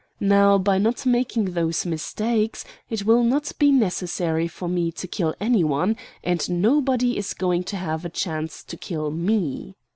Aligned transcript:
Now, 0.19 0.57
by 0.57 0.79
not 0.79 1.05
making 1.05 1.53
those 1.53 1.85
mistakes, 1.85 2.65
it 2.89 3.05
will 3.05 3.21
not 3.21 3.51
be 3.59 3.71
necessary 3.71 4.47
for 4.47 4.67
me 4.67 4.91
to 4.93 5.07
kill 5.07 5.35
any 5.39 5.63
one, 5.63 5.95
and 6.23 6.49
nobody 6.59 7.19
is 7.19 7.35
going 7.35 7.63
to 7.65 7.75
have 7.77 8.03
a 8.03 8.09
chance 8.09 8.63
to 8.63 8.77
kill 8.77 9.11
me. 9.11 9.75